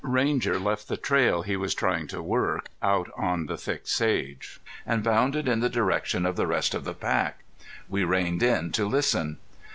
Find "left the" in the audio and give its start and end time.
0.57-0.97